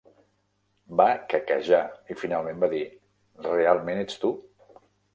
[1.01, 1.83] Va quequejar
[2.15, 2.83] i finalment va dir
[3.53, 4.37] "realment ets tu?".